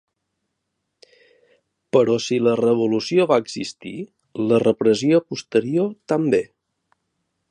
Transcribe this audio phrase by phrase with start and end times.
[1.97, 3.93] Però si la revolució va existir,
[4.53, 6.45] la repressió posterior també.